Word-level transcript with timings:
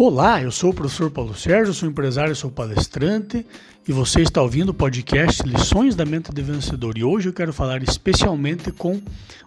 Olá, 0.00 0.40
eu 0.40 0.52
sou 0.52 0.70
o 0.70 0.72
professor 0.72 1.10
Paulo 1.10 1.34
Sérgio, 1.34 1.74
sou 1.74 1.88
empresário, 1.88 2.36
sou 2.36 2.52
palestrante 2.52 3.44
e 3.86 3.92
você 3.92 4.20
está 4.22 4.40
ouvindo 4.40 4.68
o 4.68 4.74
podcast 4.74 5.42
Lições 5.42 5.96
da 5.96 6.04
Mente 6.04 6.32
de 6.32 6.40
Vencedor. 6.40 6.96
E 6.96 7.02
hoje 7.02 7.28
eu 7.28 7.32
quero 7.32 7.52
falar 7.52 7.82
especialmente 7.82 8.70
com 8.70 9.02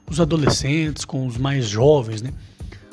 os 0.05 0.19
adolescentes, 0.19 1.05
com 1.05 1.25
os 1.25 1.37
mais 1.37 1.69
jovens, 1.69 2.21
né? 2.21 2.33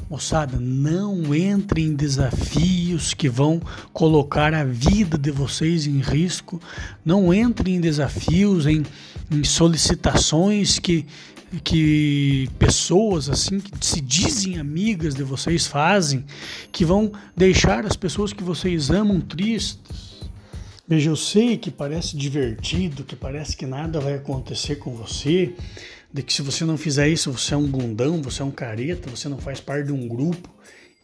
Moçada, 0.09 0.57
não 0.61 1.35
entre 1.35 1.83
em 1.83 1.97
desafios 1.97 3.13
que 3.13 3.29
vão 3.29 3.61
colocar 3.93 4.55
a 4.55 4.63
vida 4.63 5.19
de 5.19 5.33
vocês 5.33 5.85
em 5.85 5.99
risco. 5.99 6.61
Não 7.05 7.35
entre 7.35 7.73
em 7.73 7.81
desafios, 7.81 8.67
em, 8.67 8.85
em 9.33 9.43
solicitações 9.43 10.79
que, 10.79 11.05
que 11.65 12.49
pessoas 12.59 13.29
assim 13.29 13.59
que 13.59 13.85
se 13.85 14.01
dizem 14.01 14.59
amigas 14.59 15.15
de 15.15 15.23
vocês 15.23 15.67
fazem, 15.67 16.25
que 16.71 16.85
vão 16.85 17.13
deixar 17.37 17.87
as 17.87 17.97
pessoas 17.97 18.33
que 18.33 18.43
vocês 18.43 18.91
amam 18.91 19.21
tristes. 19.21 20.19
Veja, 20.87 21.11
eu 21.11 21.17
sei 21.17 21.57
que 21.57 21.71
parece 21.71 22.17
divertido, 22.17 23.05
que 23.05 23.15
parece 23.15 23.57
que 23.57 23.67
nada 23.67 24.01
vai 24.01 24.15
acontecer 24.15 24.77
com 24.77 24.95
você, 24.95 25.55
de 26.13 26.23
que 26.23 26.33
se 26.33 26.41
você 26.41 26.65
não 26.65 26.79
fizer 26.79 27.09
isso, 27.09 27.31
você 27.31 27.53
é 27.53 27.57
um 27.57 27.67
bundão, 27.67 28.23
você 28.23 28.41
é 28.41 28.45
um 28.45 28.51
careta, 28.51 29.11
você 29.11 29.29
não 29.29 29.39
faz 29.39 29.61
parte 29.61 29.87
de 29.87 29.93
um 29.93 30.09
grupo. 30.09 30.49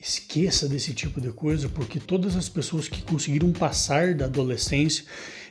Esqueça 0.01 0.69
desse 0.69 0.93
tipo 0.93 1.21
de 1.21 1.31
coisa, 1.31 1.69
porque 1.69 1.99
todas 1.99 2.37
as 2.37 2.49
pessoas 2.49 2.89
que 2.89 3.03
conseguiram 3.03 3.53
passar 3.53 4.15
da 4.15 4.27
adolescência 4.27 5.05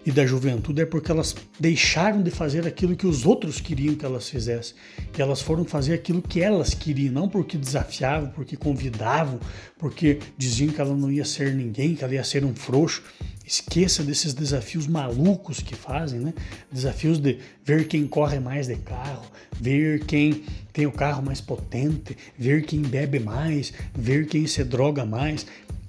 e 0.06 0.12
da 0.12 0.26
juventude 0.26 0.82
é 0.82 0.86
porque 0.86 1.12
elas 1.12 1.36
deixaram 1.60 2.22
de 2.22 2.30
fazer 2.30 2.68
aquilo 2.68 2.96
que 2.96 3.08
os 3.08 3.26
outros 3.26 3.62
queriam 3.62 3.96
que 3.96 4.06
elas 4.06 4.30
fizessem. 4.30 4.76
E 5.18 5.22
elas 5.22 5.42
foram 5.42 5.64
fazer 5.64 5.94
aquilo 5.94 6.22
que 6.22 6.42
elas 6.42 6.74
queriam, 6.74 7.14
não 7.14 7.30
porque 7.30 7.58
desafiavam, 7.58 8.30
porque 8.30 8.58
convidavam, 8.58 9.40
porque 9.78 10.20
diziam 10.38 10.74
que 10.74 10.82
ela 10.82 10.96
não 10.96 11.10
ia 11.12 11.24
ser 11.24 11.54
ninguém, 11.54 11.96
que 11.96 12.04
ela 12.04 12.14
ia 12.14 12.24
ser 12.24 12.44
um 12.44 12.54
frouxo. 12.54 13.04
Esqueça 13.46 14.04
desses 14.04 14.34
desafios 14.34 14.88
malucos 14.88 15.60
que 15.60 15.76
fazem, 15.76 16.20
né? 16.20 16.34
Desafios 16.72 17.20
de 17.20 17.40
ver 17.64 17.88
quem 17.88 18.08
corre 18.08 18.40
mais 18.40 18.68
de 18.68 18.76
carro, 18.78 19.26
ver 19.60 20.06
quem 20.06 20.44
tem 20.72 20.86
o 20.86 20.92
carro 20.92 21.22
mais 21.22 21.42
potente, 21.42 22.18
ver 22.38 22.66
quem 22.66 22.82
bebe 22.82 23.20
mais, 23.20 23.74
ver 23.94 24.28
quem 24.28 24.48
se 24.48 24.64
droga 24.64 25.06
mais. 25.06 25.46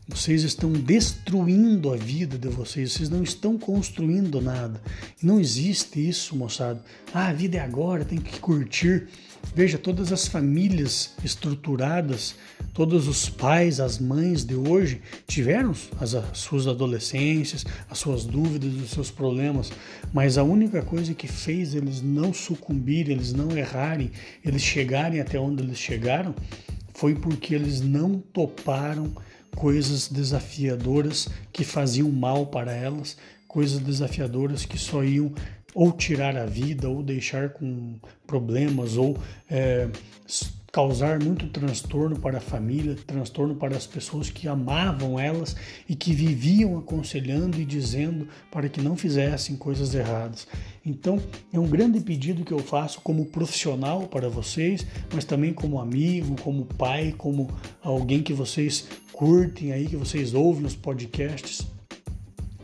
Vocês 0.07 0.43
estão 0.43 0.71
destruindo 0.71 1.91
a 1.91 1.97
vida 1.97 2.37
de 2.37 2.49
vocês, 2.49 2.93
vocês 2.93 3.09
não 3.09 3.23
estão 3.23 3.57
construindo 3.57 4.39
nada. 4.39 4.79
Não 5.23 5.41
existe 5.41 6.07
isso, 6.07 6.37
moçada. 6.37 6.85
Ah, 7.13 7.29
a 7.29 7.33
vida 7.33 7.57
é 7.57 7.61
agora, 7.61 8.05
tem 8.05 8.19
que 8.19 8.39
curtir. 8.39 9.09
Veja, 9.55 9.79
todas 9.79 10.13
as 10.13 10.27
famílias 10.27 11.15
estruturadas, 11.25 12.35
todos 12.75 13.09
os 13.09 13.31
pais, 13.31 13.81
as 13.81 13.99
mães 13.99 14.45
de 14.45 14.55
hoje 14.55 15.01
tiveram 15.27 15.73
as, 15.99 16.15
as 16.15 16.37
suas 16.37 16.67
adolescências, 16.67 17.65
as 17.89 17.97
suas 17.97 18.27
dúvidas, 18.27 18.75
os 18.75 18.91
seus 18.91 19.11
problemas, 19.11 19.73
mas 20.13 20.37
a 20.37 20.43
única 20.43 20.83
coisa 20.83 21.15
que 21.15 21.27
fez 21.27 21.75
eles 21.75 22.03
não 22.03 22.31
sucumbirem, 22.35 23.17
eles 23.17 23.33
não 23.33 23.57
errarem, 23.57 24.11
eles 24.45 24.61
chegarem 24.61 25.19
até 25.19 25.41
onde 25.41 25.63
eles 25.63 25.79
chegaram, 25.79 26.35
foi 26.93 27.15
porque 27.15 27.55
eles 27.55 27.81
não 27.81 28.19
toparam 28.19 29.15
coisas 29.57 30.09
desafiadoras 30.09 31.29
que 31.53 31.65
faziam 31.65 32.11
mal 32.11 32.47
para 32.47 32.73
elas, 32.73 33.17
coisas 33.47 33.79
desafiadoras 33.79 34.65
que 34.65 34.79
só 34.79 35.05
iam 35.05 35.33
ou 35.75 35.91
tirar 35.91 36.37
a 36.37 36.47
vida, 36.47 36.89
ou 36.89 37.03
deixar 37.03 37.51
com 37.51 37.97
problemas, 38.27 38.97
ou 38.97 39.19
é, 39.51 39.89
causar 40.75 41.23
muito 41.23 41.47
transtorno 41.47 42.19
para 42.19 42.39
a 42.39 42.41
família, 42.41 42.97
transtorno 43.07 43.55
para 43.55 43.77
as 43.77 43.87
pessoas 43.87 44.29
que 44.29 44.49
amavam 44.49 45.21
elas 45.21 45.55
e 45.89 45.95
que 45.95 46.13
viviam 46.13 46.77
aconselhando 46.77 47.61
e 47.61 47.65
dizendo 47.65 48.27
para 48.51 48.69
que 48.69 48.83
não 48.83 48.97
fizessem 48.97 49.55
coisas 49.55 49.95
erradas. 49.95 50.49
Então, 50.85 51.23
é 51.53 51.61
um 51.61 51.69
grande 51.69 52.01
pedido 52.01 52.45
que 52.45 52.51
eu 52.51 52.59
faço 52.59 53.01
como 53.03 53.27
profissional 53.27 54.09
para 54.09 54.29
vocês, 54.29 54.85
mas 55.15 55.25
também 55.25 55.55
como 55.55 55.81
amigo, 55.81 56.35
como 56.43 56.65
pai, 56.65 57.15
como 57.17 57.49
alguém 57.81 58.21
que 58.21 58.33
vocês 58.33 58.89
curtem 59.13 59.71
aí, 59.71 59.87
que 59.87 59.97
vocês 59.97 60.35
ouvem 60.35 60.67
os 60.67 60.75
podcasts. 60.75 61.65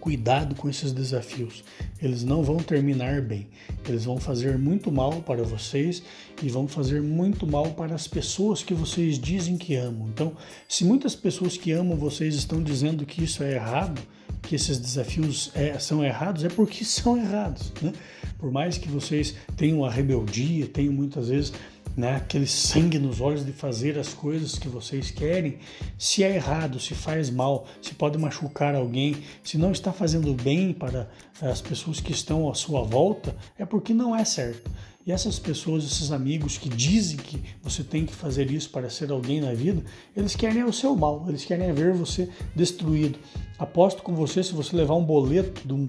Cuidado 0.00 0.54
com 0.54 0.68
esses 0.68 0.92
desafios. 0.92 1.62
Eles 2.02 2.24
não 2.24 2.42
vão 2.42 2.56
terminar 2.56 3.20
bem. 3.20 3.48
Eles 3.86 4.04
vão 4.04 4.18
fazer 4.18 4.56
muito 4.56 4.90
mal 4.90 5.20
para 5.22 5.42
vocês 5.42 6.02
e 6.42 6.48
vão 6.48 6.66
fazer 6.66 7.02
muito 7.02 7.46
mal 7.46 7.66
para 7.72 7.94
as 7.94 8.08
pessoas 8.08 8.62
que 8.62 8.72
vocês 8.72 9.18
dizem 9.18 9.58
que 9.58 9.76
amam. 9.76 10.08
Então, 10.08 10.32
se 10.66 10.84
muitas 10.84 11.14
pessoas 11.14 11.56
que 11.56 11.70
amam 11.70 11.96
vocês 11.96 12.34
estão 12.34 12.62
dizendo 12.62 13.04
que 13.04 13.22
isso 13.22 13.42
é 13.42 13.54
errado, 13.54 14.00
que 14.42 14.54
esses 14.54 14.78
desafios 14.78 15.50
é, 15.54 15.78
são 15.78 16.04
errados, 16.04 16.44
é 16.44 16.48
porque 16.48 16.82
são 16.84 17.16
errados. 17.16 17.72
Né? 17.82 17.92
Por 18.38 18.50
mais 18.50 18.78
que 18.78 18.88
vocês 18.88 19.34
tenham 19.56 19.84
a 19.84 19.90
rebeldia, 19.90 20.66
tenham 20.66 20.92
muitas 20.92 21.28
vezes 21.28 21.52
né, 21.96 22.16
aquele 22.16 22.46
sangue 22.46 22.98
nos 22.98 23.20
olhos 23.20 23.44
de 23.44 23.52
fazer 23.52 23.98
as 23.98 24.14
coisas 24.14 24.58
que 24.58 24.68
vocês 24.68 25.10
querem, 25.10 25.58
se 25.98 26.22
é 26.22 26.34
errado, 26.34 26.78
se 26.78 26.94
faz 26.94 27.30
mal, 27.30 27.66
se 27.82 27.94
pode 27.94 28.18
machucar 28.18 28.74
alguém, 28.74 29.16
se 29.42 29.58
não 29.58 29.72
está 29.72 29.92
fazendo 29.92 30.32
bem 30.34 30.72
para 30.72 31.08
as 31.40 31.60
pessoas 31.60 32.00
que 32.00 32.12
estão 32.12 32.50
à 32.50 32.54
sua 32.54 32.82
volta, 32.82 33.36
é 33.58 33.64
porque 33.64 33.92
não 33.92 34.14
é 34.14 34.24
certo. 34.24 34.70
E 35.06 35.12
essas 35.12 35.38
pessoas, 35.38 35.84
esses 35.84 36.12
amigos 36.12 36.58
que 36.58 36.68
dizem 36.68 37.16
que 37.16 37.42
você 37.62 37.82
tem 37.82 38.04
que 38.04 38.14
fazer 38.14 38.50
isso 38.50 38.68
para 38.70 38.90
ser 38.90 39.10
alguém 39.10 39.40
na 39.40 39.54
vida, 39.54 39.82
eles 40.14 40.36
querem 40.36 40.62
o 40.62 40.72
seu 40.72 40.94
mal, 40.94 41.24
eles 41.26 41.44
querem 41.44 41.72
ver 41.72 41.94
você 41.94 42.28
destruído. 42.54 43.18
Aposto 43.58 44.02
com 44.02 44.14
você, 44.14 44.42
se 44.42 44.52
você 44.52 44.76
levar 44.76 44.94
um 44.94 45.04
boleto 45.04 45.66
de 45.66 45.72
um, 45.72 45.88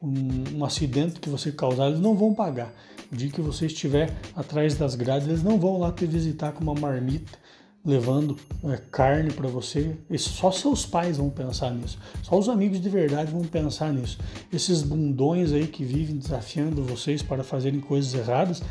um, 0.00 0.58
um 0.58 0.64
acidente 0.64 1.18
que 1.18 1.28
você 1.28 1.50
causar, 1.50 1.88
eles 1.88 2.00
não 2.00 2.14
vão 2.14 2.32
pagar. 2.32 2.72
Dia 3.12 3.30
que 3.30 3.42
você 3.42 3.66
estiver 3.66 4.10
atrás 4.34 4.74
das 4.76 4.94
grades, 4.94 5.28
eles 5.28 5.42
não 5.42 5.58
vão 5.60 5.78
lá 5.78 5.92
te 5.92 6.06
visitar 6.06 6.52
com 6.52 6.62
uma 6.62 6.74
marmita 6.74 7.38
levando 7.84 8.36
é, 8.64 8.76
carne 8.90 9.32
para 9.32 9.48
você. 9.48 9.96
Isso, 10.08 10.30
só 10.30 10.50
seus 10.50 10.86
pais 10.86 11.16
vão 11.16 11.28
pensar 11.28 11.70
nisso. 11.72 11.98
Só 12.22 12.38
os 12.38 12.48
amigos 12.48 12.80
de 12.80 12.88
verdade 12.88 13.32
vão 13.32 13.42
pensar 13.42 13.92
nisso. 13.92 14.18
Esses 14.52 14.82
bundões 14.82 15.52
aí 15.52 15.66
que 15.66 15.84
vivem 15.84 16.16
desafiando 16.16 16.82
vocês 16.82 17.22
para 17.22 17.42
fazerem 17.42 17.80
coisas 17.80 18.14
erradas, 18.14 18.62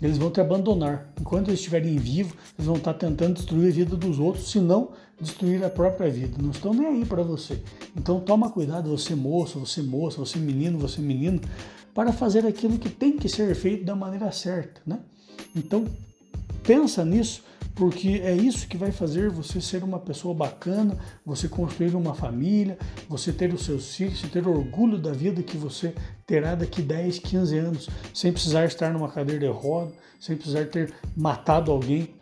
eles 0.00 0.16
vão 0.16 0.30
te 0.30 0.40
abandonar. 0.40 1.12
Enquanto 1.20 1.48
eles 1.48 1.60
estiverem 1.60 1.96
vivos, 1.96 2.34
eles 2.56 2.66
vão 2.66 2.76
estar 2.76 2.94
tentando 2.94 3.34
destruir 3.34 3.68
a 3.68 3.72
vida 3.72 3.96
dos 3.96 4.18
outros, 4.18 4.50
se 4.50 4.60
não 4.60 4.90
destruir 5.20 5.62
a 5.64 5.70
própria 5.70 6.10
vida. 6.10 6.36
Não 6.40 6.50
estão 6.50 6.72
nem 6.72 6.86
aí 6.86 7.04
para 7.04 7.22
você. 7.22 7.62
Então 7.96 8.20
toma 8.20 8.50
cuidado, 8.50 8.90
você 8.90 9.14
moço, 9.14 9.58
você 9.58 9.82
moça, 9.82 10.18
você 10.18 10.38
menino, 10.38 10.78
você 10.78 11.00
menino, 11.00 11.40
para 11.94 12.12
fazer 12.12 12.46
aquilo 12.46 12.78
que 12.78 12.88
tem 12.88 13.16
que 13.16 13.28
ser 13.28 13.54
feito 13.54 13.84
da 13.84 13.94
maneira 13.94 14.30
certa, 14.32 14.80
né? 14.86 15.00
Então 15.54 15.86
pensa 16.62 17.04
nisso 17.04 17.42
porque 17.74 18.20
é 18.22 18.34
isso 18.34 18.68
que 18.68 18.76
vai 18.76 18.92
fazer 18.92 19.30
você 19.30 19.60
ser 19.60 19.82
uma 19.82 19.98
pessoa 19.98 20.34
bacana, 20.34 20.96
você 21.24 21.48
construir 21.48 21.94
uma 21.94 22.14
família, 22.14 22.78
você 23.08 23.32
ter 23.32 23.52
os 23.52 23.64
seus 23.64 23.94
filhos, 23.94 24.20
ter 24.22 24.46
orgulho 24.46 24.98
da 24.98 25.12
vida 25.12 25.42
que 25.42 25.56
você 25.56 25.94
terá 26.26 26.54
daqui 26.54 26.82
10, 26.82 27.18
15 27.18 27.58
anos, 27.58 27.88
sem 28.12 28.32
precisar 28.32 28.66
estar 28.66 28.92
numa 28.92 29.08
cadeira 29.08 29.46
de 29.46 29.52
roda, 29.52 29.92
sem 30.20 30.36
precisar 30.36 30.66
ter 30.66 30.92
matado 31.16 31.70
alguém 31.70 32.14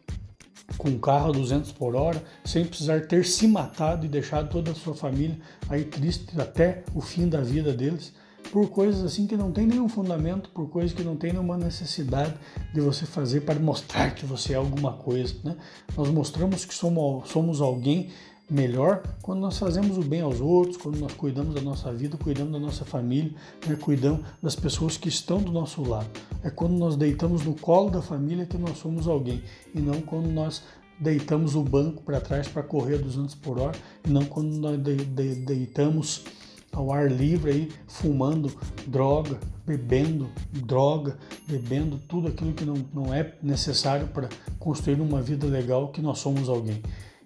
com 0.78 0.88
um 0.88 0.98
carro 0.98 1.30
a 1.30 1.32
200 1.32 1.72
por 1.72 1.96
hora, 1.96 2.22
sem 2.44 2.64
precisar 2.64 3.00
ter 3.06 3.24
se 3.24 3.48
matado 3.48 4.06
e 4.06 4.08
deixado 4.08 4.48
toda 4.48 4.70
a 4.70 4.74
sua 4.74 4.94
família 4.94 5.36
aí 5.68 5.84
triste 5.84 6.40
até 6.40 6.84
o 6.94 7.00
fim 7.00 7.28
da 7.28 7.40
vida 7.40 7.72
deles 7.72 8.12
por 8.50 8.68
coisas 8.68 9.04
assim 9.04 9.26
que 9.26 9.36
não 9.36 9.52
tem 9.52 9.66
nenhum 9.66 9.88
fundamento, 9.88 10.50
por 10.50 10.68
coisas 10.68 10.92
que 10.92 11.02
não 11.02 11.16
tem 11.16 11.32
nenhuma 11.32 11.56
necessidade 11.56 12.34
de 12.74 12.80
você 12.80 13.06
fazer 13.06 13.42
para 13.42 13.58
mostrar 13.58 14.14
que 14.14 14.26
você 14.26 14.52
é 14.52 14.56
alguma 14.56 14.92
coisa. 14.92 15.34
Né? 15.44 15.56
Nós 15.96 16.08
mostramos 16.08 16.64
que 16.64 16.74
somos, 16.74 17.28
somos 17.30 17.60
alguém 17.60 18.10
melhor 18.50 19.02
quando 19.22 19.38
nós 19.38 19.56
fazemos 19.56 19.96
o 19.96 20.02
bem 20.02 20.22
aos 20.22 20.40
outros, 20.40 20.76
quando 20.76 20.98
nós 20.98 21.12
cuidamos 21.12 21.54
da 21.54 21.60
nossa 21.60 21.92
vida, 21.92 22.16
cuidamos 22.16 22.52
da 22.52 22.58
nossa 22.58 22.84
família, 22.84 23.32
né? 23.66 23.76
cuidamos 23.76 24.22
das 24.42 24.56
pessoas 24.56 24.96
que 24.96 25.08
estão 25.08 25.40
do 25.40 25.52
nosso 25.52 25.82
lado. 25.82 26.08
É 26.42 26.50
quando 26.50 26.72
nós 26.72 26.96
deitamos 26.96 27.44
no 27.44 27.54
colo 27.54 27.90
da 27.90 28.02
família 28.02 28.44
que 28.44 28.58
nós 28.58 28.78
somos 28.78 29.06
alguém, 29.06 29.42
e 29.72 29.80
não 29.80 30.00
quando 30.00 30.26
nós 30.26 30.62
deitamos 30.98 31.54
o 31.54 31.62
banco 31.62 32.02
para 32.02 32.20
trás 32.20 32.48
para 32.48 32.62
correr 32.62 32.98
200 32.98 33.34
por 33.36 33.58
hora, 33.58 33.78
e 34.04 34.10
não 34.10 34.24
quando 34.24 34.54
nós 34.56 34.82
de, 34.82 34.96
de, 34.96 35.34
deitamos 35.36 36.24
ao 36.72 36.92
ar 36.92 37.10
livre 37.10 37.50
aí, 37.50 37.68
fumando 37.86 38.52
droga, 38.86 39.38
bebendo 39.66 40.28
droga, 40.52 41.18
bebendo 41.48 41.98
tudo 42.08 42.28
aquilo 42.28 42.52
que 42.52 42.64
não, 42.64 42.74
não 42.92 43.14
é 43.14 43.34
necessário 43.42 44.08
para 44.08 44.28
construir 44.58 45.00
uma 45.00 45.20
vida 45.20 45.46
legal, 45.46 45.88
que 45.88 46.00
nós 46.00 46.18
somos 46.18 46.48
alguém. 46.48 46.82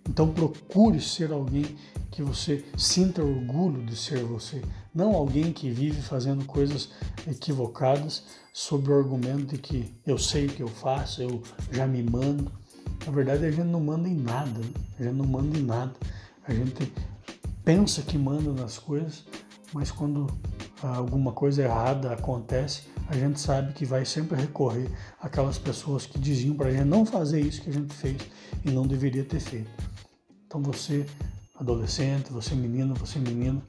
Então 0.08 0.28
procure 0.28 1.00
ser 1.00 1.32
alguém 1.32 1.64
que 2.10 2.22
você 2.22 2.64
sinta 2.76 3.22
orgulho 3.22 3.84
de 3.84 3.96
ser 3.96 4.22
você, 4.22 4.62
não 4.94 5.14
alguém 5.14 5.52
que 5.52 5.70
vive 5.70 6.00
fazendo 6.00 6.44
coisas 6.44 6.90
equivocadas 7.26 8.22
sob 8.52 8.88
o 8.88 8.94
argumento 8.96 9.46
de 9.46 9.58
que 9.58 9.92
eu 10.06 10.16
sei 10.16 10.46
o 10.46 10.50
que 10.50 10.62
eu 10.62 10.68
faço, 10.68 11.22
eu 11.22 11.42
já 11.72 11.86
me 11.86 12.02
mando. 12.02 12.52
Na 13.04 13.10
verdade, 13.10 13.44
a 13.44 13.50
gente 13.50 13.66
não 13.66 13.80
manda 13.80 14.08
em 14.08 14.14
nada, 14.14 14.60
né? 14.60 14.70
a 15.00 15.02
gente 15.02 15.14
não 15.14 15.26
manda 15.26 15.58
em 15.58 15.62
nada. 15.62 15.92
A 16.46 16.54
gente 16.54 16.92
pensa 17.64 18.02
que 18.02 18.18
manda 18.18 18.52
nas 18.52 18.78
coisas, 18.78 19.24
mas 19.72 19.90
quando 19.90 20.26
alguma 20.82 21.32
coisa 21.32 21.62
errada 21.62 22.12
acontece, 22.12 22.82
a 23.08 23.16
gente 23.16 23.40
sabe 23.40 23.72
que 23.72 23.84
vai 23.86 24.04
sempre 24.04 24.36
recorrer 24.38 24.90
àquelas 25.20 25.58
pessoas 25.58 26.06
que 26.06 26.18
diziam 26.18 26.54
para 26.54 26.68
a 26.68 26.70
gente 26.70 26.84
não 26.84 27.06
fazer 27.06 27.40
isso 27.40 27.62
que 27.62 27.70
a 27.70 27.72
gente 27.72 27.94
fez 27.94 28.20
e 28.64 28.70
não 28.70 28.86
deveria 28.86 29.24
ter 29.24 29.40
feito. 29.40 29.70
Então 30.46 30.62
você, 30.62 31.06
adolescente, 31.58 32.30
você 32.30 32.54
menino, 32.54 32.94
você 32.94 33.18
menina, 33.18 33.62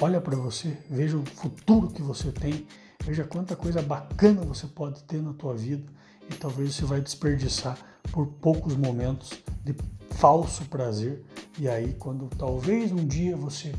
olha 0.00 0.20
para 0.20 0.36
você, 0.36 0.76
veja 0.90 1.16
o 1.16 1.24
futuro 1.24 1.88
que 1.88 2.02
você 2.02 2.32
tem, 2.32 2.66
veja 3.04 3.24
quanta 3.24 3.54
coisa 3.54 3.82
bacana 3.82 4.40
você 4.40 4.66
pode 4.66 5.02
ter 5.04 5.22
na 5.22 5.34
tua 5.34 5.54
vida 5.54 5.84
e 6.30 6.34
talvez 6.34 6.74
você 6.74 6.84
vai 6.84 7.00
desperdiçar 7.00 7.78
por 8.10 8.26
poucos 8.26 8.76
momentos 8.76 9.32
de 9.64 9.74
falso 10.10 10.64
prazer. 10.66 11.22
E 11.58 11.68
aí 11.68 11.94
quando 11.94 12.28
talvez 12.36 12.92
um 12.92 13.06
dia 13.06 13.36
você 13.36 13.72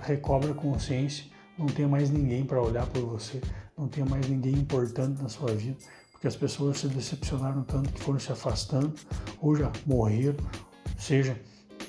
recobra 0.00 0.54
consciência, 0.54 1.24
não 1.58 1.66
tenha 1.66 1.88
mais 1.88 2.10
ninguém 2.10 2.44
para 2.44 2.62
olhar 2.62 2.86
por 2.86 3.02
você, 3.02 3.40
não 3.76 3.88
tenha 3.88 4.06
mais 4.06 4.28
ninguém 4.28 4.54
importante 4.54 5.22
na 5.22 5.28
sua 5.28 5.52
vida, 5.54 5.76
porque 6.12 6.26
as 6.26 6.36
pessoas 6.36 6.78
se 6.78 6.88
decepcionaram 6.88 7.62
tanto 7.62 7.92
que 7.92 8.00
foram 8.00 8.18
se 8.18 8.32
afastando 8.32 8.94
ou 9.40 9.56
já 9.56 9.70
morreram, 9.86 10.36
seja 10.96 11.40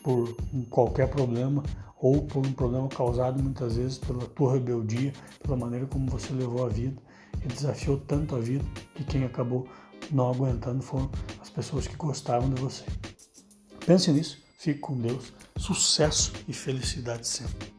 por 0.04 0.36
qualquer 0.70 1.08
problema 1.10 1.64
ou 1.98 2.22
por 2.26 2.46
um 2.46 2.54
problema 2.54 2.88
causado 2.88 3.42
muitas 3.42 3.76
vezes 3.76 3.98
pela 3.98 4.26
tua 4.28 4.54
rebeldia, 4.54 5.14
pela 5.44 5.58
maneira 5.58 5.86
como 5.86 6.10
você 6.10 6.34
levou 6.34 6.66
a 6.66 6.70
vida 6.70 7.02
e 7.44 7.48
desafiou 7.48 7.98
tanto 7.98 8.36
a 8.36 8.40
vida 8.40 8.66
que 8.96 9.04
quem 9.04 9.24
acabou 9.24 9.68
não 10.12 10.30
aguentando 10.30 10.82
foram 10.82 11.10
as 11.42 11.50
pessoas 11.50 11.88
que 11.88 11.96
gostavam 11.96 12.50
de 12.54 12.62
você. 12.62 12.84
Pense 13.86 14.12
nisso, 14.12 14.40
fique 14.58 14.80
com 14.80 14.96
Deus, 15.00 15.34
sucesso 15.58 16.32
e 16.48 16.54
felicidade 16.54 17.28
sempre. 17.28 17.79